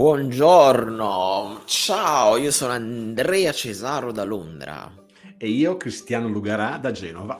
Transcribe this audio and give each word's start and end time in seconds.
Buongiorno, 0.00 1.60
ciao, 1.66 2.38
io 2.38 2.50
sono 2.50 2.72
Andrea 2.72 3.52
Cesaro 3.52 4.12
da 4.12 4.24
Londra. 4.24 4.90
E 5.36 5.46
io 5.46 5.76
Cristiano 5.76 6.26
Lugarà 6.26 6.78
da 6.78 6.90
Genova. 6.90 7.38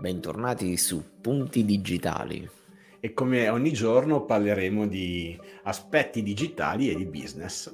Bentornati 0.00 0.76
su 0.76 1.00
Punti 1.20 1.64
Digitali. 1.64 2.50
E 2.98 3.12
come 3.12 3.48
ogni 3.48 3.72
giorno 3.72 4.24
parleremo 4.24 4.88
di 4.88 5.38
aspetti 5.62 6.24
digitali 6.24 6.90
e 6.90 6.96
di 6.96 7.04
business. 7.04 7.72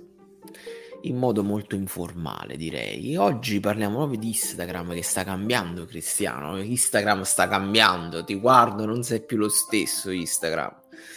In 1.04 1.16
modo 1.16 1.42
molto 1.42 1.74
informale, 1.74 2.58
direi. 2.58 3.16
Oggi 3.16 3.58
parliamo 3.58 3.96
proprio 3.96 4.18
di 4.18 4.26
Instagram 4.26 4.92
che 4.92 5.02
sta 5.02 5.24
cambiando, 5.24 5.86
Cristiano. 5.86 6.60
Instagram 6.60 7.22
sta 7.22 7.48
cambiando, 7.48 8.22
ti 8.22 8.34
guardo, 8.34 8.84
non 8.84 9.02
sei 9.02 9.22
più 9.22 9.38
lo 9.38 9.48
stesso 9.48 10.10
Instagram. 10.10 10.76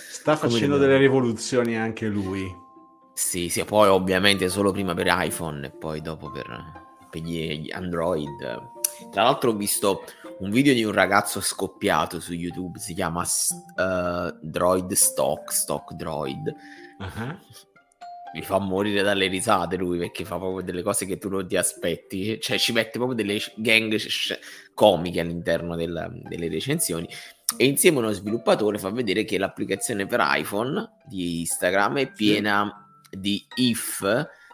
Sta 0.09 0.37
facendo 0.37 0.77
delle 0.77 0.95
rivoluzioni 0.95 1.77
anche 1.77 2.07
lui. 2.07 2.61
Sì, 3.13 3.49
sì, 3.49 3.63
poi 3.63 3.89
ovviamente 3.89 4.49
solo 4.49 4.71
prima 4.71 4.93
per 4.93 5.07
iPhone 5.09 5.67
e 5.67 5.71
poi 5.71 6.01
dopo 6.01 6.31
per, 6.31 6.45
per 7.09 7.21
gli 7.21 7.69
Android. 7.71 8.71
Tra 9.11 9.23
l'altro 9.23 9.51
ho 9.51 9.55
visto 9.55 10.03
un 10.39 10.49
video 10.49 10.73
di 10.73 10.83
un 10.83 10.91
ragazzo 10.91 11.39
scoppiato 11.39 12.19
su 12.19 12.33
YouTube, 12.33 12.79
si 12.79 12.93
chiama 12.93 13.21
uh, 13.21 14.37
Droid 14.41 14.91
Stock, 14.93 15.51
Stock 15.51 15.93
Droid. 15.93 16.53
Uh-huh. 16.99 17.37
Mi 18.33 18.41
fa 18.41 18.57
morire 18.57 19.03
dalle 19.03 19.27
risate 19.27 19.77
lui 19.77 19.99
perché 19.99 20.25
fa 20.25 20.37
proprio 20.37 20.63
delle 20.63 20.81
cose 20.81 21.05
che 21.05 21.19
tu 21.19 21.29
non 21.29 21.47
ti 21.47 21.55
aspetti, 21.55 22.39
cioè 22.41 22.57
ci 22.57 22.71
mette 22.71 22.97
proprio 22.97 23.15
delle 23.15 23.39
gang 23.57 23.95
comiche 24.73 25.19
all'interno 25.19 25.75
della, 25.75 26.09
delle 26.11 26.49
recensioni 26.49 27.07
e 27.57 27.65
insieme 27.65 27.99
uno 27.99 28.11
sviluppatore 28.11 28.79
fa 28.79 28.89
vedere 28.89 29.23
che 29.25 29.37
l'applicazione 29.37 30.07
per 30.07 30.19
iPhone 30.23 30.93
di 31.05 31.41
Instagram 31.41 31.99
è 31.99 32.11
piena 32.11 32.83
di 33.17 33.45
if, 33.55 34.01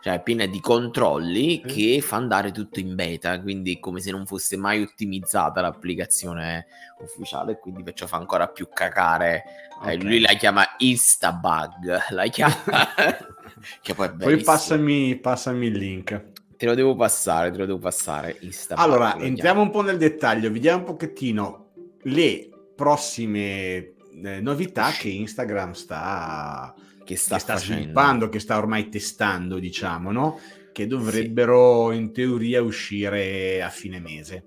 cioè 0.02 0.22
piena 0.22 0.46
di 0.46 0.60
controlli 0.60 1.62
mm. 1.64 1.68
che 1.68 2.02
fa 2.02 2.16
andare 2.16 2.52
tutto 2.52 2.80
in 2.80 2.96
beta, 2.96 3.40
quindi 3.42 3.80
come 3.80 4.00
se 4.00 4.12
non 4.12 4.26
fosse 4.26 4.58
mai 4.58 4.82
ottimizzata 4.82 5.62
l'applicazione 5.62 6.68
ufficiale, 7.02 7.60
quindi 7.60 7.84
perciò 7.84 8.08
fa 8.08 8.18
ancora 8.18 8.48
più 8.48 8.70
cacare. 8.70 9.36
Eh, 9.36 9.78
okay. 9.78 9.94
Eh, 9.96 10.04
lui 10.04 10.20
la 10.20 10.34
chiama 10.34 10.66
Instabug, 10.78 12.10
la 12.12 12.28
chiama... 12.28 12.56
che 13.82 13.94
poi, 13.94 14.12
poi 14.16 14.42
passami, 14.42 15.18
passami 15.18 15.68
il 15.68 15.78
link. 15.78 16.24
Te 16.56 16.66
lo 16.66 16.76
devo 16.76 16.96
passare, 16.96 17.52
te 17.52 17.58
lo 17.58 17.66
devo 17.66 17.80
passare. 17.80 18.38
Instabug, 18.42 18.84
allora, 18.84 19.18
entriamo 19.18 19.62
un 19.62 19.70
po' 19.70 19.82
nel 19.82 19.98
dettaglio, 19.98 20.52
vediamo 20.52 20.80
un 20.80 20.86
pochettino 20.86 21.72
le 22.04 22.50
prossime 22.76 23.94
eh, 24.24 24.40
novità 24.42 24.92
che 24.92 25.10
Instagram 25.10 25.72
sta 25.74 26.74
che 27.10 27.16
sta, 27.16 27.38
che 27.38 27.42
sta 27.42 27.56
sviluppando, 27.56 28.30
che 28.30 28.38
sta 28.38 28.56
ormai 28.56 28.88
testando, 28.88 29.58
diciamo, 29.58 30.12
no? 30.12 30.40
Che 30.72 30.86
dovrebbero 30.86 31.90
sì. 31.90 31.98
in 31.98 32.14
teoria 32.14 32.62
uscire 32.62 33.64
a 33.64 33.70
fine 33.70 34.00
mese. 34.00 34.46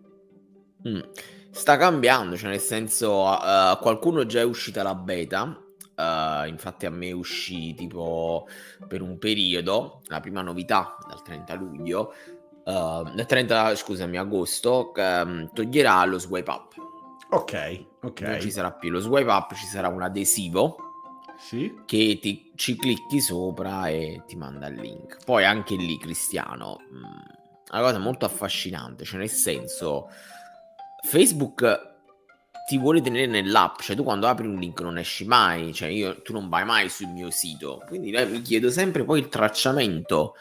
Mm. 0.87 1.01
Sta 1.51 1.77
cambiando, 1.77 2.37
cioè 2.37 2.51
nel 2.51 2.61
senso, 2.61 3.25
uh, 3.25 3.77
qualcuno 3.81 4.27
già 4.27 4.39
è 4.39 4.45
uscita 4.45 4.85
la 4.85 4.95
beta, 4.95 5.43
uh, 5.43 6.47
infatti 6.47 6.87
a 6.87 6.91
me 6.91 7.11
uscì 7.11 7.75
tipo 7.75 8.47
per 8.87 9.03
un 9.03 9.19
periodo, 9.19 10.03
la 10.05 10.21
prima 10.21 10.41
novità 10.41 10.97
dal 11.09 11.21
30 11.21 11.55
luglio, 11.55 12.15
uh, 12.65 13.03
dal 13.13 13.27
30, 13.27 13.75
scusami, 13.75 14.19
agosto, 14.19 14.93
um, 14.95 15.51
toglierà 15.53 16.05
lo 16.05 16.21
swipe 16.21 16.49
up. 16.49 16.75
Ok, 17.31 17.87
ok. 18.03 18.21
Non 18.21 18.41
ci 18.41 18.53
sarà 18.53 18.71
più 18.71 18.91
lo 18.91 19.01
swipe 19.01 19.31
up, 19.31 19.53
ci 19.55 19.67
sarà 19.67 19.89
un 19.89 20.03
adesivo 20.03 20.91
sì. 21.43 21.83
che 21.85 22.19
ti, 22.21 22.53
ci 22.55 22.77
clicchi 22.77 23.21
sopra 23.21 23.89
e 23.89 24.23
ti 24.27 24.37
manda 24.37 24.69
il 24.69 24.77
link. 24.77 25.19
Poi 25.25 25.45
anche 25.45 25.75
lì, 25.75 25.99
Cristiano, 25.99 26.79
mm, 26.81 27.03
una 27.73 27.83
cosa 27.83 27.99
molto 27.99 28.25
affascinante, 28.25 29.05
cioè 29.05 29.19
nel 29.19 29.29
senso, 29.29 30.09
Facebook 31.05 31.91
ti 32.69 32.79
vuole 32.79 33.01
tenere 33.01 33.27
nell'app, 33.27 33.81
cioè 33.81 33.97
tu 33.97 34.05
quando 34.05 34.29
apri 34.29 34.47
un 34.47 34.57
link 34.57 34.81
non 34.81 34.99
esci 34.99 35.25
mai, 35.25 35.75
cioè 35.75 35.89
io, 35.89 36.23
tu 36.23 36.33
non 36.33 36.49
vai 36.49 36.65
mai 36.65 36.89
sul 36.89 37.09
mio 37.09 37.31
sito, 37.31 37.83
quindi 37.87 38.11
eh, 38.13 38.25
mi 38.27 38.41
chiedo 38.41 38.71
sempre 38.71 39.05
poi 39.05 39.21
il 39.21 39.29
tracciamento. 39.29 40.35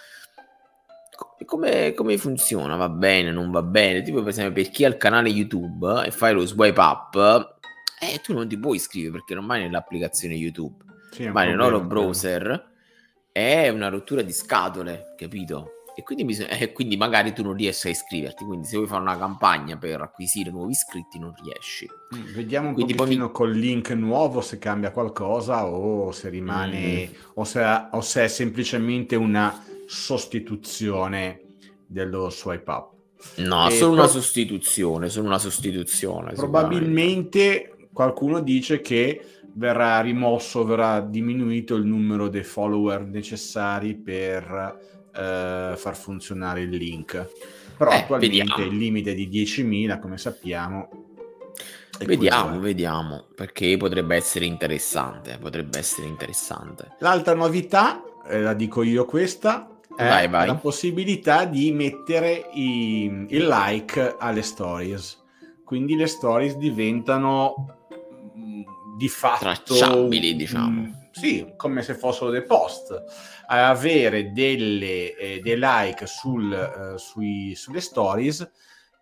Come, 1.45 1.93
come, 1.93 2.17
funziona? 2.17 2.75
Va 2.75 2.89
bene, 2.89 3.31
non 3.31 3.51
va 3.51 3.61
bene? 3.61 4.01
Tipo, 4.03 4.19
per 4.19 4.29
esempio, 4.29 4.63
per 4.63 4.71
chi 4.71 4.85
ha 4.85 4.87
il 4.87 4.97
canale 4.97 5.29
YouTube 5.29 6.03
e 6.05 6.11
fai 6.11 6.33
lo 6.33 6.45
swipe 6.45 6.79
up, 6.79 7.57
eh, 7.99 8.19
tu 8.21 8.33
non 8.33 8.47
ti 8.47 8.57
puoi 8.57 8.77
iscrivere 8.77 9.13
perché 9.13 9.35
non 9.35 9.45
vai 9.45 9.61
nell'applicazione 9.61 10.35
YouTube 10.35 10.90
sì, 11.11 11.27
ma 11.27 11.43
nel 11.43 11.55
loro 11.55 11.81
browser 11.81 12.69
è 13.31 13.69
una 13.69 13.89
rottura 13.89 14.21
di 14.21 14.31
scatole, 14.31 15.13
capito? 15.17 15.73
E 15.93 16.03
quindi, 16.03 16.23
bisogna, 16.23 16.49
eh, 16.57 16.71
quindi, 16.71 16.95
magari 16.95 17.33
tu 17.33 17.43
non 17.43 17.53
riesci 17.53 17.87
a 17.87 17.89
iscriverti. 17.89 18.45
Quindi, 18.45 18.65
se 18.65 18.77
vuoi 18.77 18.87
fare 18.87 19.01
una 19.01 19.17
campagna 19.17 19.77
per 19.77 20.01
acquisire 20.01 20.49
nuovi 20.49 20.71
iscritti, 20.71 21.19
non 21.19 21.33
riesci. 21.43 21.87
Mm, 22.15 22.33
vediamo 22.33 22.69
un 22.69 22.73
quindi 22.73 22.95
pochettino 22.95 23.25
mi... 23.25 23.31
col 23.31 23.51
link 23.51 23.89
nuovo 23.91 24.41
se 24.41 24.57
cambia 24.57 24.91
qualcosa 24.91 25.65
o 25.67 26.11
se 26.11 26.29
rimane 26.29 27.09
mm. 27.09 27.13
o, 27.35 27.43
se, 27.43 27.87
o 27.91 28.01
se 28.01 28.23
è 28.23 28.27
semplicemente 28.27 29.15
una 29.15 29.63
sostituzione 29.85 31.41
dello 31.85 32.29
swipe 32.29 32.71
up. 32.71 32.89
No, 33.37 33.67
e 33.67 33.71
solo 33.71 33.91
pro... 33.91 34.01
una 34.01 34.07
sostituzione, 34.07 35.09
solo 35.09 35.27
una 35.27 35.39
sostituzione. 35.39 36.33
Probabilmente 36.33 37.75
qualcuno 37.91 38.39
dice 38.39 38.79
che 38.79 39.40
verrà 39.53 39.99
rimosso, 40.01 40.63
verrà 40.63 41.01
diminuito 41.01 41.75
il 41.75 41.85
numero 41.85 42.27
dei 42.27 42.43
follower 42.43 43.05
necessari 43.05 43.95
per 43.95 44.79
eh, 45.13 45.73
far 45.75 45.95
funzionare 45.95 46.61
il 46.61 46.69
link. 46.69 47.29
Però 47.77 47.91
eh, 47.91 47.95
attualmente 47.95 48.37
vediamo. 48.37 48.65
il 48.65 48.77
limite 48.77 49.11
è 49.11 49.15
di 49.15 49.27
10.000, 49.29 49.99
come 49.99 50.17
sappiamo. 50.17 50.89
Vediamo, 51.99 52.59
vediamo, 52.59 53.27
perché 53.35 53.77
potrebbe 53.77 54.15
essere 54.15 54.45
interessante, 54.45 55.37
potrebbe 55.39 55.77
essere 55.77 56.07
interessante. 56.07 56.95
L'altra 56.99 57.35
novità, 57.35 58.01
eh, 58.27 58.41
la 58.41 58.53
dico 58.53 58.81
io 58.81 59.05
questa, 59.05 59.79
è 59.95 60.07
vai, 60.07 60.27
vai. 60.27 60.47
la 60.47 60.55
possibilità 60.55 61.45
di 61.45 61.71
mettere 61.71 62.49
i, 62.53 63.25
il 63.29 63.45
like 63.45 64.15
alle 64.17 64.41
stories. 64.41 65.19
Quindi 65.63 65.95
le 65.95 66.07
stories 66.07 66.55
diventano 66.55 67.80
di 69.01 69.09
fatto 69.09 69.73
tracciabili, 69.73 70.35
diciamo. 70.35 70.81
Mh, 70.81 71.09
sì, 71.09 71.53
come 71.57 71.81
se 71.81 71.95
fossero 71.95 72.29
dei 72.29 72.43
post. 72.43 73.03
Avere 73.47 74.31
delle, 74.31 75.15
eh, 75.15 75.39
dei 75.41 75.57
like 75.57 76.05
sul, 76.05 76.53
eh, 76.53 76.99
sui, 76.99 77.53
sulle 77.55 77.81
stories 77.81 78.47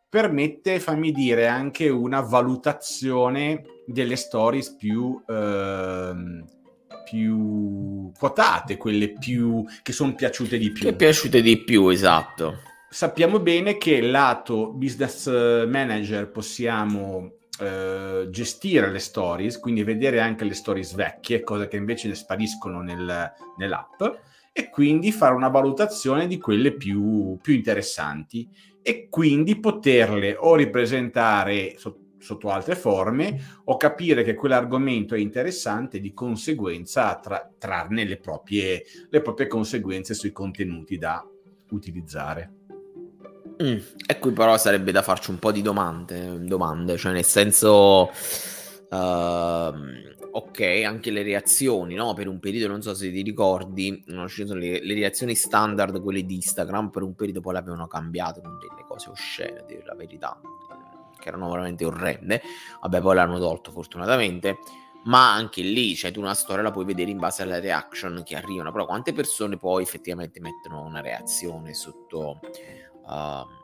permette, 0.08 0.80
fammi 0.80 1.12
dire, 1.12 1.48
anche 1.48 1.90
una 1.90 2.22
valutazione 2.22 3.64
delle 3.86 4.16
stories 4.16 4.74
più, 4.76 5.22
eh, 5.28 6.44
più 7.04 8.10
quotate, 8.18 8.78
quelle 8.78 9.12
più 9.12 9.66
che 9.84 9.92
sono 9.92 10.16
piaciute 10.16 10.58
di 10.58 10.72
più. 10.72 10.86
Che 10.86 10.94
piaciute 10.94 11.42
di 11.42 11.58
più, 11.58 11.90
esatto. 11.90 12.62
Sappiamo 12.90 13.40
bene 13.40 13.78
che 13.78 14.02
lato 14.02 14.72
business 14.72 15.28
manager 15.68 16.32
possiamo 16.32 17.34
eh, 17.60 18.28
gestire 18.30 18.90
le 18.90 19.00
stories, 19.00 19.60
quindi 19.60 19.84
vedere 19.84 20.20
anche 20.20 20.46
le 20.46 20.54
stories 20.54 20.96
vecchie, 20.96 21.42
cose 21.42 21.68
che 21.68 21.78
invece 21.78 22.14
spariscono 22.16 22.82
nel, 22.82 23.32
nell'app, 23.58 24.02
e 24.52 24.70
quindi 24.70 25.12
fare 25.12 25.36
una 25.36 25.50
valutazione 25.50 26.28
di 26.28 26.38
quelle 26.38 26.74
più, 26.74 27.38
più 27.42 27.54
interessanti 27.54 28.50
e 28.82 29.08
quindi 29.10 29.60
poterle 29.60 30.36
o 30.38 30.56
ripresentare 30.56 31.76
sotto 31.78 32.08
sotto 32.20 32.50
altre 32.50 32.76
forme 32.76 33.40
o 33.66 33.78
capire 33.78 34.24
che 34.24 34.36
quell'argomento 34.36 35.16
è 35.16 35.20
interessante 35.20 36.00
di 36.00 36.14
conseguenza 36.14 37.18
tra- 37.18 37.50
trarne 37.58 38.04
le 38.04 38.18
proprie, 38.18 38.84
le 39.10 39.22
proprie 39.22 39.48
conseguenze 39.48 40.14
sui 40.14 40.32
contenuti 40.32 40.98
da 40.98 41.26
utilizzare. 41.70 42.59
Mm, 43.62 43.78
e 44.06 44.20
qui 44.20 44.32
però 44.32 44.58
sarebbe 44.58 44.92
da 44.92 45.02
farci 45.02 45.32
un 45.32 45.40
po' 45.40 45.52
di 45.52 45.62
domande, 45.62 46.44
domande 46.46 46.98
cioè 46.98 47.14
nel 47.14 47.26
senso... 47.26 48.12
Uh, 48.90 50.18
ok, 50.32 50.84
anche 50.86 51.12
le 51.12 51.24
reazioni, 51.24 51.96
no? 51.96 52.14
Per 52.14 52.28
un 52.28 52.40
periodo, 52.40 52.68
non 52.68 52.82
so 52.82 52.94
se 52.94 53.12
ti 53.12 53.22
ricordi, 53.22 54.04
no, 54.08 54.28
ci 54.28 54.46
sono 54.46 54.60
le, 54.60 54.84
le, 54.84 54.94
reazioni 54.94 55.36
standard, 55.36 56.02
quelle 56.02 56.26
di 56.26 56.36
Instagram, 56.36 56.90
per 56.90 57.04
un 57.04 57.16
periodo 57.16 57.42
poi 57.42 57.54
l'avevano 57.54 57.88
cambiato 57.88 58.42
con 58.42 58.58
delle 58.60 58.86
cose 58.88 59.10
oscene, 59.10 59.64
dire 59.68 59.84
la 59.86 59.96
verità, 59.96 60.40
che 61.20 61.28
erano 61.28 61.50
veramente 61.50 61.86
orrende. 61.86 62.42
Vabbè, 62.82 63.02
poi 63.02 63.16
l'hanno 63.16 63.40
tolto 63.40 63.72
fortunatamente. 63.72 64.58
Ma 65.06 65.34
anche 65.34 65.62
lì, 65.62 65.96
cioè, 65.96 66.12
tu 66.12 66.20
una 66.20 66.34
storia 66.34 66.62
la 66.62 66.72
puoi 66.72 66.84
vedere 66.84 67.10
in 67.10 67.20
base 67.20 67.44
alle 67.44 67.62
reaction 67.62 68.22
che 68.26 68.36
arrivano. 68.36 68.72
Però 68.72 68.86
quante 68.86 69.14
persone 69.14 69.58
poi 69.58 69.82
effettivamente 69.82 70.42
mettono 70.42 70.84
una 70.84 71.00
reazione 71.00 71.74
sotto 71.74 72.40
uh, 73.10 73.58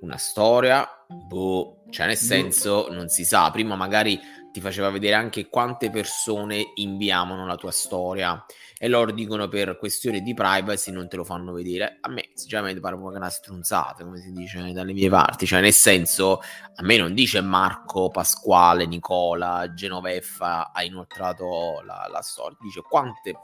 una 0.00 0.16
storia, 0.16 0.88
boh, 1.08 1.84
cioè 1.90 2.06
nel 2.06 2.16
senso 2.16 2.88
non 2.90 3.08
si 3.08 3.24
sa, 3.24 3.50
prima 3.50 3.76
magari 3.76 4.18
ti 4.52 4.60
faceva 4.60 4.90
vedere 4.90 5.14
anche 5.14 5.48
quante 5.48 5.90
persone 5.90 6.72
inviavano 6.76 7.46
la 7.46 7.54
tua 7.54 7.70
storia 7.70 8.44
e 8.78 8.88
loro 8.88 9.12
dicono 9.12 9.46
per 9.46 9.78
questioni 9.78 10.22
di 10.22 10.34
privacy 10.34 10.90
non 10.90 11.08
te 11.08 11.16
lo 11.16 11.24
fanno 11.24 11.52
vedere. 11.52 11.98
A 12.00 12.08
me 12.08 12.30
sinceramente 12.34 12.80
pare 12.80 12.96
una 12.96 13.28
stronzata, 13.28 14.04
come 14.04 14.18
si 14.18 14.32
dice 14.32 14.72
dalle 14.72 14.92
mie 14.92 15.08
parti, 15.08 15.46
cioè 15.46 15.60
nel 15.60 15.72
senso 15.72 16.40
a 16.74 16.82
me 16.82 16.96
non 16.96 17.14
dice 17.14 17.40
Marco, 17.40 18.08
Pasquale, 18.08 18.86
Nicola, 18.86 19.72
Genoveffa 19.72 20.72
ha 20.72 20.82
inoltrato 20.82 21.82
la, 21.84 22.08
la 22.10 22.22
storia, 22.22 22.56
dice 22.60 22.82
quante 22.82 23.34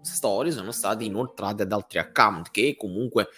storie 0.00 0.52
sono 0.52 0.70
state 0.70 1.04
inoltrate 1.04 1.62
ad 1.62 1.72
altri 1.72 1.98
account 1.98 2.50
che 2.50 2.76
comunque 2.76 3.28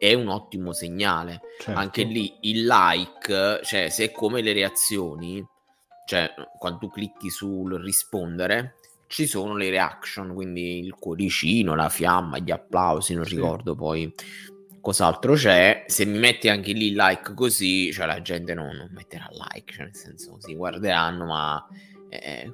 è 0.00 0.14
un 0.14 0.28
ottimo 0.28 0.72
segnale. 0.72 1.42
Certo. 1.58 1.78
Anche 1.78 2.04
lì 2.04 2.38
il 2.40 2.64
like, 2.64 3.60
cioè 3.62 3.90
se 3.90 4.04
è 4.06 4.10
come 4.10 4.40
le 4.40 4.54
reazioni, 4.54 5.46
cioè 6.06 6.32
quando 6.58 6.78
tu 6.78 6.90
clicchi 6.90 7.28
sul 7.28 7.74
rispondere, 7.74 8.76
ci 9.08 9.26
sono 9.26 9.54
le 9.56 9.68
reaction, 9.68 10.32
quindi 10.32 10.78
il 10.78 10.94
cuoricino, 10.94 11.74
la 11.74 11.90
fiamma, 11.90 12.38
gli 12.38 12.50
applausi, 12.50 13.12
non 13.12 13.26
sì. 13.26 13.34
ricordo 13.34 13.74
poi 13.74 14.10
cos'altro 14.80 15.34
c'è. 15.34 15.84
Se 15.86 16.06
mi 16.06 16.18
metti 16.18 16.48
anche 16.48 16.72
lì 16.72 16.94
like 16.94 17.34
così, 17.34 17.92
cioè 17.92 18.06
la 18.06 18.22
gente 18.22 18.54
non, 18.54 18.74
non 18.74 18.88
metterà 18.92 19.28
like, 19.30 19.70
cioè 19.70 19.84
nel 19.84 19.94
senso 19.94 20.36
si 20.40 20.54
guarderanno, 20.54 21.26
ma 21.26 21.68
eh, 22.08 22.50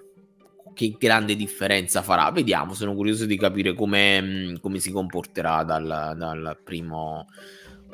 che 0.77 0.95
grande 0.99 1.35
differenza 1.35 2.03
farà? 2.03 2.31
Vediamo, 2.31 2.75
sono 2.75 2.95
curioso 2.95 3.25
di 3.25 3.39
capire 3.39 3.73
come, 3.73 4.59
come 4.61 4.79
si 4.79 4.93
comporterà 4.93 5.65
dal, 5.65 6.15
dal, 6.15 6.59
primo, 6.63 7.27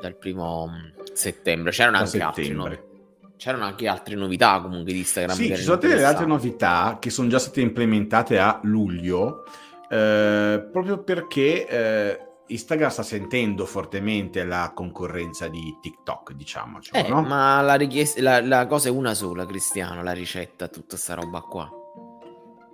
dal 0.00 0.16
primo 0.16 0.68
settembre. 1.12 1.70
C'erano 1.70 1.98
anche 1.98 2.20
altri 2.20 2.50
no? 2.50 2.90
c'erano 3.36 3.64
anche 3.64 3.86
altre 3.86 4.16
novità 4.16 4.60
comunque 4.60 4.92
di 4.92 4.98
Instagram. 4.98 5.36
Sì, 5.36 5.54
ci 5.54 5.62
sono 5.62 5.76
delle 5.76 6.04
altre 6.04 6.26
novità 6.26 6.98
che 7.00 7.10
sono 7.10 7.28
già 7.28 7.38
state 7.38 7.60
implementate 7.60 8.38
a 8.38 8.58
luglio, 8.64 9.44
eh, 9.88 10.68
proprio 10.72 11.02
perché 11.04 11.66
eh, 11.68 12.20
Instagram 12.48 12.90
sta 12.90 13.02
sentendo 13.02 13.64
fortemente 13.64 14.44
la 14.44 14.72
concorrenza 14.74 15.46
di 15.46 15.76
TikTok, 15.80 16.32
diciamo. 16.32 16.78
Eh, 16.90 17.08
no? 17.08 17.22
Ma 17.22 17.60
la, 17.62 17.74
richiesta, 17.74 18.20
la, 18.20 18.40
la, 18.40 18.66
cosa 18.66 18.88
è 18.88 18.90
una 18.90 19.14
sola, 19.14 19.46
Cristiano, 19.46 20.02
la 20.02 20.12
ricetta, 20.12 20.68
tutta 20.68 20.96
sta 20.96 21.14
roba 21.14 21.40
qua. 21.40 21.81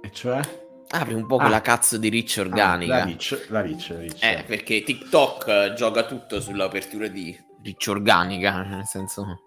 E 0.09 0.11
cioè? 0.11 0.41
Apri 0.91 1.13
un 1.13 1.27
po' 1.27 1.37
ah. 1.37 1.41
quella 1.41 1.61
cazzo 1.61 1.99
di 1.99 2.09
rich 2.09 2.39
ah, 2.39 2.41
organica. 2.41 2.95
Ah, 2.95 2.99
la 2.99 3.05
rich, 3.05 3.47
la 3.51 3.61
rich, 3.61 3.95
rich. 3.99 4.23
Eh, 4.23 4.43
perché 4.47 4.83
TikTok 4.83 5.75
gioca 5.75 6.07
tutto 6.07 6.41
sull'apertura 6.41 7.09
di 7.09 7.39
rich 7.63 7.89
organica, 7.89 8.63
nel 8.63 8.87
senso... 8.87 9.43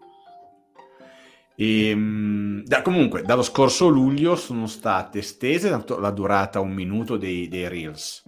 E, 1.56 1.88
ehm, 1.88 2.64
da, 2.64 2.84
comunque, 2.84 3.24
dallo 3.24 3.42
scorso 3.42 3.88
luglio 3.88 4.36
sono 4.36 4.68
state 4.68 5.20
estese 5.20 5.70
la 5.70 6.12
durata 6.12 6.60
un 6.60 6.74
minuto 6.74 7.18
dei, 7.18 7.48
dei 7.48 7.68
Reels. 7.68 8.24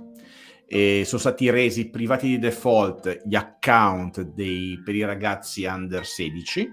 E 0.66 1.04
sono 1.06 1.22
stati 1.22 1.52
resi 1.52 1.92
privati 1.92 2.26
di 2.26 2.40
default 2.40 3.22
gli 3.26 3.36
account 3.36 4.22
dei, 4.22 4.82
per 4.84 4.96
i 4.96 5.06
ragazzi 5.06 5.66
under 5.66 6.04
16, 6.04 6.68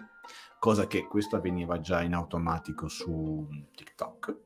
cosa 0.58 0.86
che 0.86 1.06
questo 1.06 1.36
avveniva 1.36 1.80
già 1.80 2.00
in 2.00 2.14
automatico 2.14 2.88
su 2.88 3.46
TikTok, 3.74 4.36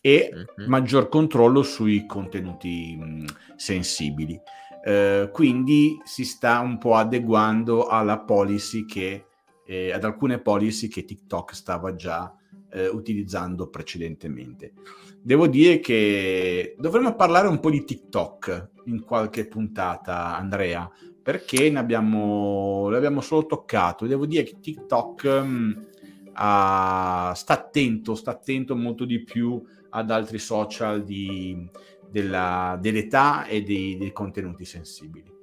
e 0.00 0.30
mm-hmm. 0.32 0.68
maggior 0.68 1.08
controllo 1.08 1.62
sui 1.62 2.06
contenuti 2.06 2.96
mh, 2.96 3.24
sensibili. 3.56 4.40
Eh, 4.84 5.28
quindi 5.32 6.00
si 6.04 6.24
sta 6.24 6.60
un 6.60 6.78
po' 6.78 6.94
adeguando 6.94 7.86
alla 7.86 8.18
policy 8.20 8.84
che 8.84 9.24
eh, 9.66 9.92
ad 9.92 10.04
alcune 10.04 10.38
policy 10.38 10.88
che 10.88 11.04
TikTok 11.04 11.54
stava 11.54 11.94
già 11.94 12.34
eh, 12.70 12.88
utilizzando 12.88 13.68
precedentemente. 13.68 14.72
Devo 15.20 15.46
dire 15.46 15.80
che 15.80 16.74
dovremmo 16.78 17.14
parlare 17.14 17.48
un 17.48 17.60
po' 17.60 17.70
di 17.70 17.84
TikTok 17.84 18.70
in 18.84 19.02
qualche 19.04 19.46
puntata, 19.46 20.36
Andrea, 20.36 20.90
perché 21.22 21.68
ne 21.68 21.78
abbiamo, 21.78 22.88
l'abbiamo 22.88 23.20
solo 23.20 23.44
toccato. 23.44 24.06
Devo 24.06 24.24
dire 24.24 24.44
che 24.44 24.60
TikTok 24.60 25.24
mh, 25.26 25.86
ha, 26.40 27.32
sta 27.34 27.54
attento, 27.54 28.14
sta 28.14 28.30
attento 28.30 28.76
molto 28.76 29.04
di 29.04 29.22
più 29.22 29.60
ad 29.90 30.10
altri 30.10 30.38
social 30.38 31.02
di, 31.02 31.68
della, 32.08 32.78
dell'età 32.80 33.46
e 33.46 33.62
dei, 33.62 33.96
dei 33.96 34.12
contenuti 34.12 34.64
sensibili. 34.64 35.36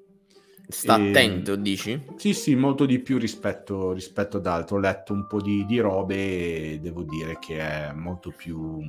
Sta 0.67 0.97
e... 0.97 1.09
attento, 1.09 1.55
dici? 1.55 2.01
Sì, 2.15 2.33
sì, 2.33 2.55
molto 2.55 2.85
di 2.85 2.99
più 2.99 3.17
rispetto, 3.17 3.91
rispetto 3.91 4.37
ad 4.37 4.47
altro. 4.47 4.77
Ho 4.77 4.79
letto 4.79 5.13
un 5.13 5.27
po' 5.27 5.41
di, 5.41 5.65
di, 5.65 5.79
robe 5.79 6.71
e 6.71 6.79
devo 6.79 7.03
dire 7.03 7.37
che 7.39 7.59
è 7.59 7.91
molto 7.93 8.33
più, 8.35 8.81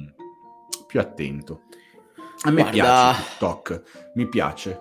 più 0.86 1.00
attento. 1.00 1.62
A 2.42 2.50
me 2.50 2.62
Guarda... 2.62 2.72
piace 2.72 3.22
TikTok, 3.22 4.10
mi 4.14 4.28
piace. 4.28 4.80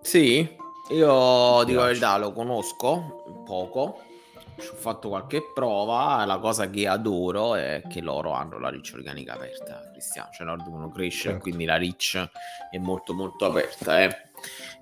Sì, 0.00 0.48
io 0.90 1.64
dico 1.64 1.80
la 1.80 1.86
verità, 1.86 2.16
lo 2.16 2.32
conosco 2.32 3.42
poco, 3.44 4.00
ci 4.58 4.68
ho 4.68 4.74
fatto 4.74 5.08
qualche 5.08 5.42
prova. 5.54 6.24
La 6.24 6.38
cosa 6.38 6.70
che 6.70 6.86
adoro 6.86 7.54
è 7.54 7.82
che 7.88 8.00
loro 8.00 8.32
hanno 8.32 8.58
la 8.58 8.68
riccia 8.68 8.96
organica 8.96 9.34
aperta, 9.34 9.90
Cristiano. 9.90 10.30
Cioè, 10.32 10.46
loro 10.46 10.62
devono 10.62 10.90
crescere, 10.90 11.34
certo. 11.34 11.42
quindi 11.42 11.64
la 11.64 11.76
riccia 11.76 12.30
è 12.70 12.78
molto, 12.78 13.14
molto 13.14 13.44
aperta. 13.46 14.02
Eh. 14.02 14.16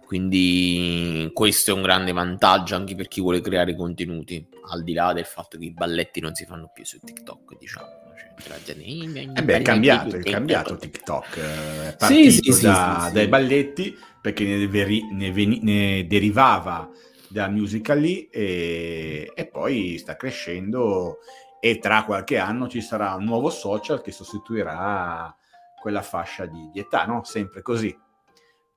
Quindi 0.06 1.30
questo 1.32 1.70
è 1.70 1.74
un 1.74 1.82
grande 1.82 2.12
vantaggio 2.12 2.76
anche 2.76 2.94
per 2.94 3.08
chi 3.08 3.20
vuole 3.20 3.40
creare 3.40 3.74
contenuti, 3.74 4.46
al 4.70 4.84
di 4.84 4.92
là 4.92 5.12
del 5.12 5.24
fatto 5.24 5.58
che 5.58 5.64
i 5.64 5.72
balletti 5.72 6.20
non 6.20 6.34
si 6.34 6.44
fanno 6.44 6.70
più 6.72 6.84
su 6.84 6.98
TikTok, 7.00 7.58
diciamo. 7.58 8.02
Cioè, 8.38 8.60
gente... 8.62 9.40
eh 9.40 9.42
beh, 9.42 9.56
è 9.56 9.62
cambiato, 9.62 10.16
è 10.16 10.22
cambiato 10.22 10.76
TikTok, 10.76 11.36
eh, 11.36 11.88
è 11.88 11.96
partito 11.96 12.30
sì, 12.30 12.52
sì, 12.52 12.62
da, 12.62 13.04
sì, 13.06 13.12
dai 13.12 13.28
balletti 13.28 13.96
perché 14.20 14.44
ne, 14.44 14.66
veri, 14.66 15.08
ne, 15.12 15.30
veni, 15.30 15.60
ne 15.62 16.06
derivava 16.06 16.88
da 17.28 17.48
Musical.ly 17.48 18.28
e, 18.30 19.32
e 19.34 19.43
poi 19.64 19.96
sta 19.96 20.14
crescendo 20.14 21.20
e 21.58 21.78
tra 21.78 22.04
qualche 22.04 22.36
anno 22.36 22.68
ci 22.68 22.82
sarà 22.82 23.14
un 23.14 23.24
nuovo 23.24 23.48
social 23.48 24.02
che 24.02 24.12
sostituirà 24.12 25.34
quella 25.80 26.02
fascia 26.02 26.44
di, 26.44 26.68
di 26.70 26.80
età, 26.80 27.06
no? 27.06 27.24
Sempre 27.24 27.62
così 27.62 27.96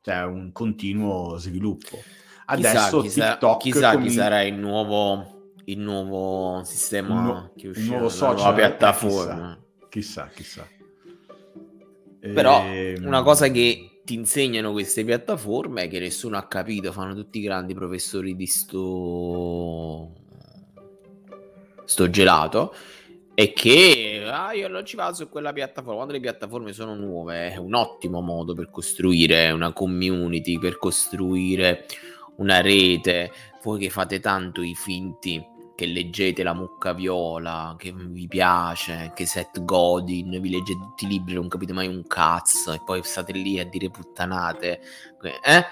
cioè 0.02 0.24
un 0.24 0.54
continuo 0.54 1.36
sviluppo. 1.38 1.98
Adesso 2.46 3.02
chissà, 3.02 3.32
TikTok 3.32 3.62
chissà, 3.62 3.92
chissà 3.92 4.02
chi 4.02 4.10
sarà 4.12 4.42
il 4.44 4.54
nuovo, 4.54 5.52
il 5.66 5.80
nuovo 5.80 6.64
sistema 6.64 7.22
nu- 7.22 7.52
che 7.58 7.68
uscirà, 7.68 7.90
nuovo 7.90 8.08
social, 8.08 8.36
nuova 8.36 8.54
piattaforma. 8.54 9.60
Chissà, 9.90 10.30
chissà. 10.34 10.66
chissà. 10.66 12.32
Però. 12.34 12.64
Ehm, 12.64 13.06
una 13.06 13.24
cosa 13.24 13.50
che 13.50 14.02
ti 14.06 14.14
insegnano 14.14 14.72
queste 14.72 15.04
piattaforme 15.04 15.84
è 15.84 15.88
che 15.90 16.00
nessuno 16.00 16.38
ha 16.38 16.48
capito, 16.48 16.94
fanno 16.94 17.14
tutti 17.14 17.40
i 17.40 17.42
grandi 17.42 17.74
professori 17.74 18.38
di 18.38 18.46
sto 18.46 20.26
sto 21.88 22.10
gelato 22.10 22.76
e 23.34 23.54
che 23.54 24.24
ah, 24.28 24.52
io 24.54 24.68
non 24.68 24.84
ci 24.84 24.96
vado 24.96 25.14
su 25.14 25.30
quella 25.30 25.54
piattaforma. 25.54 25.94
Quando 25.94 26.14
le 26.14 26.20
piattaforme 26.20 26.74
sono 26.74 26.96
nuove, 26.96 27.52
è 27.52 27.58
un 27.58 27.76
ottimo 27.76 28.20
modo 28.22 28.54
per 28.54 28.70
costruire 28.72 29.52
una 29.52 29.74
community, 29.74 30.58
per 30.58 30.78
costruire 30.78 31.86
una 32.38 32.62
rete. 32.62 33.32
Voi 33.64 33.80
che 33.80 33.90
fate 33.90 34.20
tanto 34.20 34.64
i 34.64 34.74
finti, 34.74 35.40
che 35.76 35.86
leggete 35.86 36.42
la 36.42 36.56
mucca 36.56 36.94
viola, 36.94 37.76
che 37.78 37.94
vi 37.96 38.28
piace, 38.28 39.12
che 39.14 39.28
Seth 39.28 39.64
Godin, 39.64 40.42
vi 40.42 40.50
leggete 40.50 40.80
tutti 40.80 41.06
i 41.06 41.08
libri, 41.08 41.36
non 41.36 41.48
capite 41.48 41.74
mai 41.74 41.88
un 41.88 42.08
cazzo, 42.08 42.74
e 42.74 42.82
poi 42.84 43.04
state 43.04 43.34
lì 43.34 43.60
a 43.60 43.66
dire 43.66 43.92
puttanate. 43.92 44.82
Eh? 45.44 45.66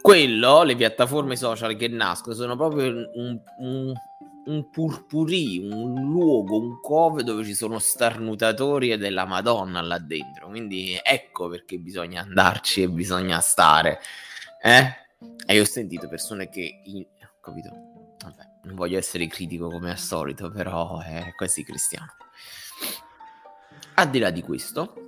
Quello, 0.00 0.62
le 0.62 0.76
piattaforme 0.76 1.34
social 1.34 1.74
che 1.74 1.88
nascono, 1.88 2.36
sono 2.36 2.54
proprio 2.54 2.86
un, 3.14 3.40
un 3.58 3.92
un 4.48 4.70
purpurì, 4.70 5.58
un 5.58 6.10
luogo, 6.10 6.58
un 6.58 6.80
cove 6.80 7.22
dove 7.22 7.44
ci 7.44 7.54
sono 7.54 7.78
starnutatori 7.78 8.96
della 8.96 9.24
Madonna 9.24 9.80
là 9.80 9.98
dentro. 9.98 10.48
Quindi 10.48 10.98
ecco 11.02 11.48
perché 11.48 11.78
bisogna 11.78 12.22
andarci 12.22 12.82
e 12.82 12.88
bisogna 12.88 13.40
stare. 13.40 14.00
Eh? 14.62 14.92
E 15.46 15.54
io 15.54 15.62
ho 15.62 15.66
sentito 15.66 16.08
persone 16.08 16.48
che... 16.48 16.80
In... 16.84 17.04
Ho 17.22 17.40
capito? 17.40 17.70
Vabbè, 18.24 18.42
non 18.64 18.74
voglio 18.74 18.98
essere 18.98 19.26
critico 19.26 19.68
come 19.68 19.90
al 19.90 19.98
solito, 19.98 20.50
però 20.50 21.00
è 21.00 21.32
così 21.36 21.62
cristiano. 21.62 22.14
Al 23.94 24.10
di 24.10 24.18
là 24.18 24.30
di 24.30 24.42
questo, 24.42 25.07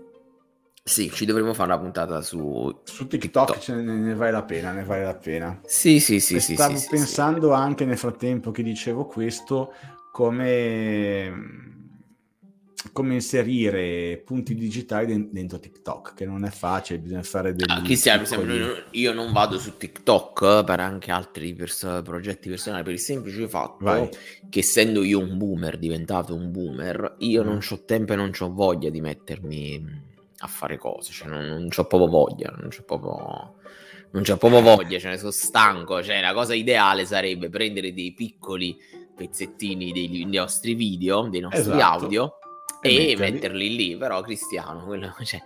sì, 0.83 1.11
ci 1.11 1.27
dovremmo 1.27 1.53
fare 1.53 1.73
una 1.73 1.81
puntata 1.81 2.23
su, 2.23 2.81
su 2.85 3.07
TikTok, 3.07 3.59
TikTok. 3.59 3.77
Ne, 3.77 3.95
ne, 3.97 4.15
vale 4.15 4.31
la 4.31 4.43
pena, 4.43 4.73
ne 4.73 4.83
vale 4.83 5.05
la 5.05 5.15
pena. 5.15 5.61
Sì, 5.65 6.01
sì, 6.01 6.21
sì. 6.21 6.41
sì 6.41 6.55
stavo 6.55 6.77
sì, 6.77 6.89
pensando 6.91 7.49
sì. 7.49 7.55
anche 7.55 7.85
nel 7.85 7.99
frattempo 7.99 8.51
che 8.51 8.63
dicevo 8.63 9.05
questo, 9.05 9.73
come, 10.11 11.33
come 12.93 13.15
inserire 13.15 14.21
punti 14.25 14.55
digitali 14.55 15.29
dentro 15.31 15.61
TikTok, 15.61 16.15
che 16.15 16.25
non 16.25 16.45
è 16.45 16.51
facile, 16.51 16.99
bisogna 16.99 17.23
fare 17.23 17.55
dei... 17.55 17.67
Ah, 17.69 17.83
Cristiano, 17.83 18.25
piccoli... 18.25 18.61
io 18.93 19.13
non 19.13 19.33
vado 19.33 19.59
su 19.59 19.77
TikTok 19.77 20.65
per 20.65 20.81
anche 20.81 21.13
altri 21.13 21.55
pers- 21.55 22.01
progetti 22.03 22.49
personali, 22.49 22.83
per 22.83 22.95
il 22.95 22.99
semplice 22.99 23.47
fatto 23.47 23.85
Vai. 23.85 24.09
che 24.49 24.59
essendo 24.59 25.05
io 25.05 25.21
un 25.21 25.37
boomer, 25.37 25.79
diventato 25.79 26.35
un 26.35 26.51
boomer, 26.51 27.17
io 27.19 27.45
mm. 27.45 27.47
non 27.47 27.61
ho 27.69 27.85
tempo 27.85 28.15
e 28.15 28.17
non 28.17 28.33
ho 28.37 28.53
voglia 28.53 28.89
di 28.89 29.01
mettermi 29.03 30.09
a 30.41 30.47
fare 30.47 30.77
cose, 30.77 31.13
cioè 31.13 31.29
non, 31.29 31.45
non 31.45 31.69
ho 31.75 31.85
proprio 31.85 32.09
voglia, 32.09 32.55
non 32.59 32.69
c'ho 32.69 32.83
proprio 32.83 33.55
non 34.13 34.23
c'ho 34.23 34.37
proprio 34.37 34.61
voglia, 34.61 34.99
cioè 34.99 35.13
ne 35.13 35.19
sono 35.19 35.31
stanco, 35.31 36.03
cioè 36.03 36.21
la 36.21 36.33
cosa 36.33 36.55
ideale 36.55 37.05
sarebbe 37.05 37.49
prendere 37.49 37.93
dei 37.93 38.13
piccoli 38.13 38.77
pezzettini 39.15 39.93
dei, 39.93 40.25
nostri 40.27 40.75
video, 40.75 41.29
dei 41.29 41.41
nostri 41.41 41.61
esatto. 41.61 41.83
audio 41.83 42.39
e, 42.81 43.11
e 43.11 43.17
metterli 43.17 43.77
lì, 43.77 43.97
però 43.97 44.21
Cristiano, 44.23 44.85
quello, 44.85 45.15
cioè, 45.23 45.41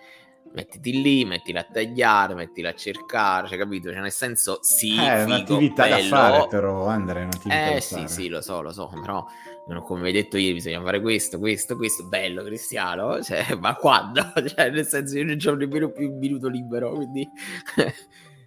mettiti 0.55 1.03
lì, 1.03 1.25
mettila 1.25 1.61
a 1.61 1.67
tagliare, 1.71 2.35
mettila 2.35 2.71
a 2.71 2.75
cercare, 2.75 3.49
cioè, 3.49 3.59
capito? 3.59 3.91
Cioè, 3.91 4.01
nel 4.01 4.13
senso, 4.13 4.59
sì, 4.63 4.97
eh, 4.97 5.09
è 5.09 5.25
un'attività 5.25 5.89
bello. 5.89 6.09
da 6.09 6.17
fare, 6.17 6.49
però, 6.49 6.87
Andrea, 6.87 7.23
è 7.23 7.25
un'attività 7.25 7.67
eh, 7.67 7.75
da 7.75 7.81
sì, 7.81 7.95
fare. 7.95 8.09
sì, 8.09 8.29
lo 8.29 8.41
so, 8.41 8.63
lo 8.63 8.73
so, 8.73 8.91
però, 9.01 9.27
come 9.83 10.07
hai 10.07 10.13
detto 10.13 10.37
ieri, 10.37 10.55
bisogna 10.55 10.83
fare 10.83 11.01
questo, 11.01 11.39
questo, 11.39 11.77
questo, 11.77 12.05
bello, 12.05 12.43
Cristiano, 12.43 13.21
cioè, 13.25 13.55
ma 13.59 13.75
quando? 13.75 14.21
Cioè, 14.47 14.71
nel 14.71 14.87
senso, 14.87 15.17
io 15.17 15.25
non 15.25 15.39
ho 15.45 15.55
nemmeno 15.55 15.91
più 15.91 16.11
un 16.11 16.19
minuto 16.19 16.49
libero, 16.49 16.93
quindi... 16.93 17.29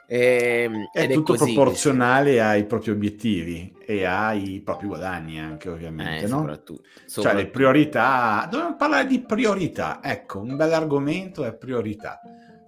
E, 0.08 0.62
ehm, 0.70 0.90
è 0.94 1.10
tutto 1.12 1.34
è 1.34 1.38
proporzionale 1.38 2.34
che... 2.34 2.42
ai 2.42 2.66
propri 2.66 2.92
obiettivi 2.92 3.76
e 3.86 4.06
ai 4.06 4.62
propri 4.64 4.88
guadagni 4.88 5.40
anche 5.40 5.70
ovviamente, 5.70 6.26
eh, 6.26 6.28
no? 6.28 6.40
Soprattutto, 6.40 6.84
soprattutto. 7.06 7.22
Cioè 7.22 7.34
le 7.34 7.48
priorità, 7.48 8.48
dobbiamo 8.50 8.76
parlare 8.76 9.08
di 9.08 9.20
priorità, 9.20 10.00
ecco, 10.04 10.40
un 10.40 10.56
bel 10.56 10.74
argomento 10.74 11.44
è 11.44 11.54
priorità. 11.54 12.22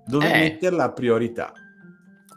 Dove 0.05 0.33
eh. 0.33 0.39
mettere 0.39 0.75
la 0.75 0.91
priorità? 0.91 1.53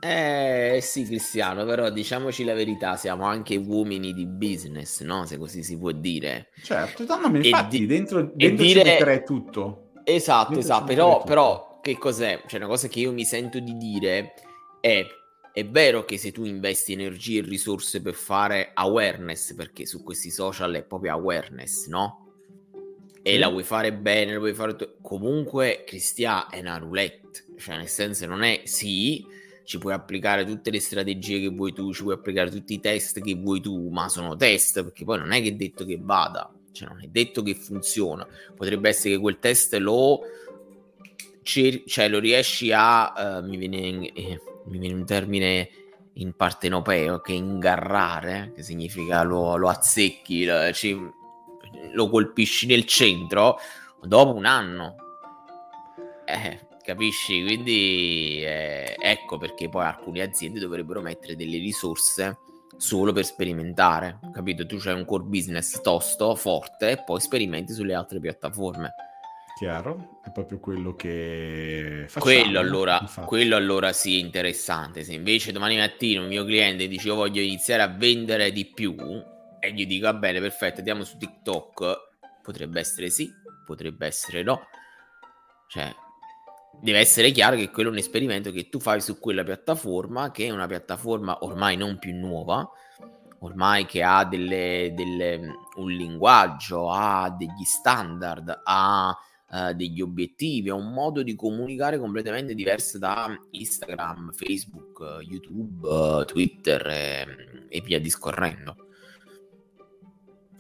Eh 0.04 0.80
sì, 0.82 1.04
Cristiano, 1.04 1.64
però 1.64 1.88
diciamoci 1.88 2.42
la 2.42 2.54
verità, 2.54 2.96
siamo 2.96 3.24
anche 3.24 3.54
uomini 3.54 4.12
di 4.12 4.26
business, 4.26 5.00
no? 5.02 5.26
Se 5.26 5.38
così 5.38 5.62
si 5.62 5.78
può 5.78 5.92
dire. 5.92 6.48
Certo, 6.60 7.04
no, 7.06 7.28
ma 7.28 7.38
infatti 7.38 7.78
di... 7.78 7.86
dentro, 7.86 8.32
dentro 8.34 8.64
dire... 8.64 9.22
tutto. 9.22 9.92
Esatto, 10.02 10.54
dentro 10.54 10.58
esatto, 10.58 10.84
però, 10.86 11.22
però 11.22 11.78
che 11.80 11.98
cos'è? 11.98 12.42
Cioè 12.48 12.58
una 12.58 12.68
cosa 12.68 12.88
che 12.88 12.98
io 12.98 13.12
mi 13.12 13.24
sento 13.24 13.60
di 13.60 13.76
dire 13.76 14.34
è 14.80 15.06
è 15.52 15.66
vero 15.66 16.04
che 16.04 16.16
se 16.18 16.32
tu 16.32 16.44
investi 16.44 16.94
energie 16.94 17.38
e 17.38 17.42
risorse 17.42 18.00
per 18.00 18.14
fare 18.14 18.70
awareness, 18.74 19.54
perché 19.54 19.86
su 19.86 20.02
questi 20.02 20.30
social 20.30 20.72
è 20.72 20.82
proprio 20.82 21.12
awareness, 21.12 21.86
no? 21.86 22.32
E 23.22 23.38
la 23.38 23.48
vuoi 23.48 23.62
fare 23.62 23.92
bene, 23.92 24.32
la 24.32 24.38
vuoi 24.38 24.54
fare... 24.54 24.74
Tu... 24.74 24.94
Comunque, 25.00 25.84
Cristian 25.86 26.46
è 26.50 26.58
una 26.58 26.78
roulette, 26.78 27.44
cioè 27.58 27.76
nel 27.76 27.88
senso 27.88 28.26
non 28.26 28.42
è 28.42 28.62
sì, 28.64 29.24
ci 29.64 29.78
puoi 29.78 29.92
applicare 29.92 30.44
tutte 30.44 30.70
le 30.70 30.80
strategie 30.80 31.40
che 31.40 31.48
vuoi 31.48 31.72
tu, 31.72 31.92
ci 31.92 32.02
puoi 32.02 32.14
applicare 32.14 32.50
tutti 32.50 32.74
i 32.74 32.80
test 32.80 33.20
che 33.20 33.34
vuoi 33.34 33.60
tu, 33.60 33.88
ma 33.88 34.08
sono 34.08 34.36
test, 34.36 34.82
perché 34.82 35.04
poi 35.04 35.18
non 35.18 35.32
è 35.32 35.40
che 35.42 35.48
è 35.48 35.52
detto 35.52 35.84
che 35.84 35.98
vada, 36.00 36.52
cioè 36.72 36.88
non 36.88 37.00
è 37.02 37.06
detto 37.06 37.42
che 37.42 37.54
funziona. 37.54 38.26
Potrebbe 38.54 38.88
essere 38.88 39.14
che 39.14 39.20
quel 39.20 39.38
test 39.38 39.74
lo... 39.74 40.20
Cioè, 41.42 42.08
lo 42.08 42.18
riesci 42.18 42.72
a... 42.72 43.40
Uh, 43.40 43.46
mi 43.46 43.56
viene... 43.56 44.12
Eh, 44.12 44.40
mi 44.64 44.78
viene 44.78 44.94
un 44.94 45.04
termine 45.04 45.68
in 46.14 46.34
partenopeo 46.34 47.20
che 47.20 47.32
ingarrare, 47.32 48.52
che 48.54 48.62
significa 48.62 49.22
lo, 49.22 49.56
lo 49.56 49.68
azzecchi, 49.68 50.44
lo, 50.44 50.72
ci, 50.72 50.96
lo, 51.92 52.10
colpisci 52.10 52.66
nel 52.66 52.84
centro 52.84 53.58
dopo 54.02 54.34
un 54.34 54.44
anno. 54.44 54.96
Eh, 56.24 56.60
capisci? 56.82 57.42
Quindi 57.44 58.42
eh, 58.44 58.96
ecco 58.98 59.38
perché 59.38 59.68
poi 59.68 59.84
alcune 59.84 60.22
aziende 60.22 60.60
dovrebbero 60.60 61.00
mettere 61.00 61.36
delle 61.36 61.58
risorse 61.58 62.38
solo 62.76 63.12
per 63.12 63.24
sperimentare, 63.24 64.18
capito? 64.32 64.66
Tu 64.66 64.76
c'hai 64.78 64.94
un 64.94 65.04
core 65.04 65.24
business 65.24 65.80
tosto, 65.80 66.34
forte 66.34 66.90
e 66.90 67.02
poi 67.04 67.20
sperimenti 67.20 67.72
sulle 67.72 67.94
altre 67.94 68.18
piattaforme. 68.20 68.94
Chiaro, 69.56 70.20
è 70.24 70.30
proprio 70.30 70.58
quello 70.58 70.96
che 70.96 72.06
facciamo. 72.08 72.24
Quello 72.24 72.58
allora, 72.58 73.00
quello 73.26 73.54
allora 73.54 73.92
sì, 73.92 74.18
interessante. 74.18 75.04
Se 75.04 75.12
invece 75.12 75.52
domani 75.52 75.76
mattina 75.76 76.20
un 76.20 76.26
mio 76.26 76.44
cliente 76.44 76.88
dice 76.88 77.08
io 77.08 77.14
voglio 77.14 77.40
iniziare 77.40 77.82
a 77.82 77.88
vendere 77.88 78.50
di 78.50 78.66
più 78.66 78.96
e 79.60 79.72
gli 79.72 79.86
dico 79.86 80.06
va 80.06 80.14
bene, 80.14 80.40
perfetto, 80.40 80.78
andiamo 80.78 81.04
su 81.04 81.16
TikTok, 81.16 81.96
potrebbe 82.42 82.80
essere 82.80 83.10
sì, 83.10 83.30
potrebbe 83.64 84.06
essere 84.06 84.42
no. 84.42 84.66
Cioè, 85.68 85.94
deve 86.80 86.98
essere 86.98 87.30
chiaro 87.30 87.56
che 87.56 87.70
quello 87.70 87.90
è 87.90 87.92
un 87.92 87.98
esperimento 87.98 88.50
che 88.50 88.68
tu 88.68 88.80
fai 88.80 89.00
su 89.00 89.18
quella 89.18 89.44
piattaforma, 89.44 90.30
che 90.30 90.46
è 90.46 90.50
una 90.50 90.66
piattaforma 90.66 91.38
ormai 91.44 91.76
non 91.76 91.98
più 91.98 92.14
nuova, 92.14 92.68
ormai 93.40 93.86
che 93.86 94.02
ha 94.02 94.24
delle, 94.24 94.92
delle, 94.94 95.40
un 95.76 95.90
linguaggio, 95.90 96.90
ha 96.90 97.34
degli 97.36 97.64
standard, 97.64 98.62
ha 98.64 99.16
uh, 99.50 99.72
degli 99.74 100.00
obiettivi, 100.00 100.68
è 100.68 100.72
un 100.72 100.92
modo 100.92 101.22
di 101.22 101.34
comunicare 101.34 101.98
completamente 101.98 102.54
diverso 102.54 102.98
da 102.98 103.28
Instagram, 103.50 104.32
Facebook, 104.32 105.18
YouTube, 105.22 105.88
uh, 105.88 106.24
Twitter 106.24 106.86
e, 106.86 107.26
e, 107.68 107.80
via 107.80 108.00
discorrendo. 108.00 108.76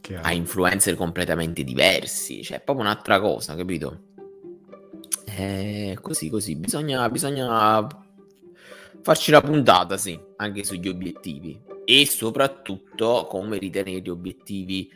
Chiaro. 0.00 0.26
Ha 0.26 0.32
influencer 0.32 0.96
completamente 0.96 1.62
diversi, 1.62 2.42
cioè 2.42 2.58
è 2.58 2.60
proprio 2.60 2.84
un'altra 2.84 3.20
cosa, 3.20 3.54
capito? 3.54 4.10
È 5.34 5.96
così, 6.00 6.28
così, 6.28 6.56
bisogna, 6.56 7.08
bisogna 7.08 7.86
farci 9.00 9.30
la 9.30 9.40
puntata, 9.40 9.96
sì, 9.96 10.18
anche 10.36 10.64
sugli 10.64 10.88
obiettivi 10.88 11.60
e 11.84 12.06
soprattutto 12.06 13.26
come 13.28 13.58
ritenere 13.58 14.00
gli 14.00 14.08
obiettivi, 14.08 14.90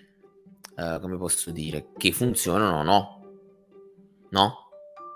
uh, 0.77 1.01
come 1.01 1.17
posso 1.17 1.51
dire, 1.51 1.89
che 1.97 2.13
funzionano 2.13 2.79
o 2.79 2.83
no 2.83 3.17
no? 4.31 4.69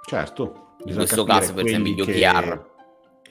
Certo. 0.06 0.76
In 0.84 0.94
questo 0.94 1.24
caso, 1.24 1.52
per 1.52 1.66
esempio, 1.66 1.92
gli 1.92 2.00
OKR. 2.00 2.68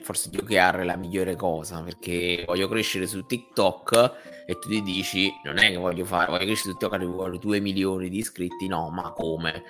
Forse 0.02 0.30
gli 0.30 0.38
OKR 0.38 0.78
è 0.78 0.84
la 0.84 0.96
migliore 0.96 1.36
cosa 1.36 1.82
perché 1.82 2.44
voglio 2.46 2.68
crescere 2.68 3.06
su 3.06 3.26
TikTok 3.26 4.44
e 4.46 4.58
tu 4.58 4.70
ti 4.70 4.82
dici 4.82 5.30
non 5.44 5.58
è 5.58 5.68
che 5.68 5.76
voglio 5.76 6.06
fare, 6.06 6.30
voglio 6.30 6.46
crescere 6.46 6.72
su 6.72 6.78
TikTok 6.78 7.04
voglio 7.04 7.36
2 7.36 7.60
milioni 7.60 8.08
di 8.08 8.16
iscritti, 8.16 8.66
no, 8.66 8.88
ma 8.88 9.12
come? 9.12 9.62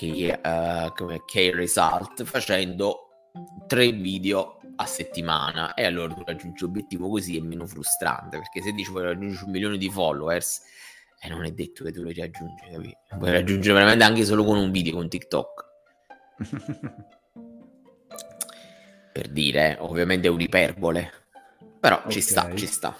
Che, 0.00 0.40
uh, 0.42 0.92
come 0.94 1.24
che 1.26 1.54
result 1.54 2.24
facendo 2.24 3.28
tre 3.66 3.92
video 3.92 4.60
a 4.76 4.86
settimana 4.86 5.74
e 5.74 5.84
allora 5.84 6.14
tu 6.14 6.22
raggiungi 6.24 6.62
l'obiettivo 6.62 7.10
così 7.10 7.36
è 7.36 7.40
meno 7.40 7.66
frustrante 7.66 8.38
perché 8.38 8.62
se 8.62 8.72
dici 8.72 8.90
vuoi 8.90 9.02
raggiungere 9.02 9.44
un 9.44 9.50
milione 9.50 9.76
di 9.76 9.90
followers 9.90 10.62
e 11.22 11.28
non 11.28 11.44
è 11.44 11.50
detto 11.50 11.84
che 11.84 11.92
tu 11.92 12.02
lo 12.02 12.10
raggiungi, 12.16 12.64
capito? 12.72 12.98
Puoi 13.18 13.30
raggiungere 13.30 13.74
veramente 13.74 14.04
anche 14.04 14.24
solo 14.24 14.42
con 14.42 14.56
un 14.56 14.70
video, 14.70 14.94
con 14.94 15.06
TikTok. 15.06 15.68
per 19.12 19.28
dire, 19.28 19.76
ovviamente 19.80 20.28
è 20.28 20.30
un'iperbole. 20.30 21.12
Però 21.78 21.98
okay. 21.98 22.10
ci 22.10 22.22
sta, 22.22 22.54
ci 22.54 22.66
sta. 22.66 22.96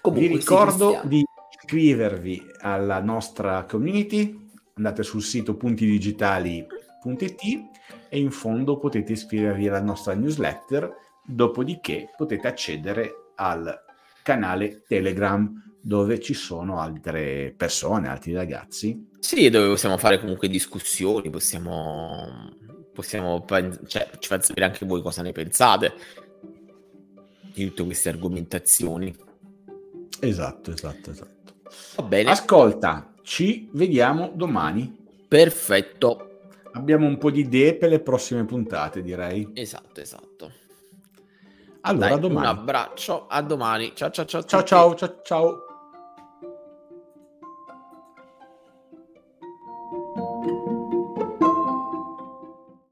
Comunque, 0.00 0.28
Vi 0.28 0.34
ricordo 0.34 1.00
di 1.04 1.24
iscrivervi 1.60 2.42
alla 2.62 3.00
nostra 3.00 3.62
community, 3.62 4.47
andate 4.78 5.02
sul 5.02 5.22
sito 5.22 5.54
puntidigitali.it 5.56 7.42
e 8.08 8.18
in 8.18 8.30
fondo 8.30 8.78
potete 8.78 9.12
iscrivervi 9.12 9.68
alla 9.68 9.82
nostra 9.82 10.14
newsletter, 10.14 10.90
dopodiché 11.24 12.10
potete 12.16 12.46
accedere 12.48 13.32
al 13.36 13.84
canale 14.22 14.82
Telegram 14.86 15.52
dove 15.80 16.20
ci 16.20 16.34
sono 16.34 16.80
altre 16.80 17.54
persone, 17.56 18.08
altri 18.08 18.32
ragazzi. 18.32 19.08
Sì, 19.18 19.48
dove 19.50 19.68
possiamo 19.68 19.98
fare 19.98 20.18
comunque 20.20 20.48
discussioni, 20.48 21.30
possiamo, 21.30 22.52
possiamo 22.92 23.44
cioè, 23.86 24.10
ci 24.18 24.28
fate 24.28 24.44
sapere 24.44 24.66
anche 24.66 24.86
voi 24.86 25.02
cosa 25.02 25.22
ne 25.22 25.32
pensate 25.32 25.92
di 27.54 27.66
tutte 27.68 27.84
queste 27.84 28.08
argomentazioni. 28.08 29.14
Esatto, 30.20 30.72
esatto, 30.72 31.10
esatto. 31.10 31.52
Va 31.96 32.02
bene. 32.02 32.30
Ascolta, 32.30 33.07
ci 33.28 33.68
vediamo 33.72 34.32
domani. 34.34 35.06
Perfetto. 35.28 36.46
Abbiamo 36.72 37.06
un 37.06 37.18
po' 37.18 37.30
di 37.30 37.40
idee 37.40 37.74
per 37.74 37.90
le 37.90 38.00
prossime 38.00 38.46
puntate, 38.46 39.02
direi. 39.02 39.50
Esatto, 39.52 40.00
esatto. 40.00 40.52
Allora, 41.82 42.08
Dai, 42.08 42.20
domani. 42.20 42.46
Un 42.46 42.58
abbraccio, 42.58 43.26
a 43.26 43.42
domani. 43.42 43.92
Ciao 43.94 44.10
ciao 44.10 44.24
ciao. 44.24 44.42
Ciao 44.44 44.62
ciao 44.62 44.94
ciao 44.94 45.20
ciao. 45.22 45.67